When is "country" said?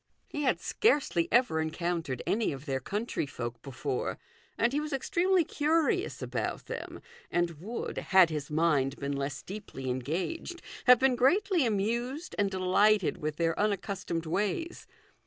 2.79-3.27